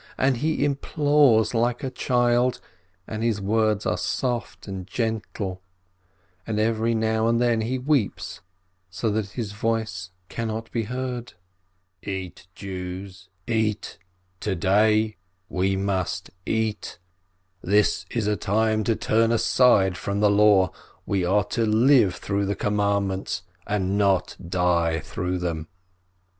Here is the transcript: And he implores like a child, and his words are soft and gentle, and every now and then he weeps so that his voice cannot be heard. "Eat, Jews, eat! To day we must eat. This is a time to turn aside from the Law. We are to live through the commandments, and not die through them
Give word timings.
And 0.17 0.37
he 0.37 0.65
implores 0.65 1.53
like 1.53 1.83
a 1.83 1.91
child, 1.91 2.59
and 3.05 3.21
his 3.21 3.39
words 3.39 3.85
are 3.85 3.99
soft 3.99 4.67
and 4.67 4.87
gentle, 4.87 5.61
and 6.47 6.59
every 6.59 6.95
now 6.95 7.27
and 7.27 7.39
then 7.39 7.61
he 7.61 7.77
weeps 7.77 8.41
so 8.89 9.11
that 9.11 9.29
his 9.33 9.51
voice 9.51 10.09
cannot 10.27 10.71
be 10.71 10.85
heard. 10.85 11.33
"Eat, 12.01 12.47
Jews, 12.55 13.29
eat! 13.45 13.99
To 14.39 14.55
day 14.55 15.17
we 15.49 15.75
must 15.75 16.31
eat. 16.47 16.97
This 17.61 18.07
is 18.09 18.25
a 18.25 18.35
time 18.35 18.83
to 18.85 18.95
turn 18.95 19.31
aside 19.31 19.97
from 19.97 20.19
the 20.19 20.31
Law. 20.31 20.71
We 21.05 21.23
are 21.23 21.43
to 21.49 21.63
live 21.63 22.15
through 22.15 22.47
the 22.47 22.55
commandments, 22.55 23.43
and 23.67 23.99
not 23.99 24.35
die 24.49 24.97
through 24.97 25.37
them 25.37 25.67